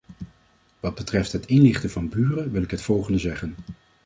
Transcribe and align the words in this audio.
Wat 0.79 0.95
betreft 0.95 1.31
het 1.31 1.45
inlichten 1.45 1.89
van 1.89 2.09
buren 2.09 2.51
wil 2.51 2.61
ik 2.61 2.71
het 2.71 2.81
volgende 2.81 3.17
zeggen. 3.19 3.55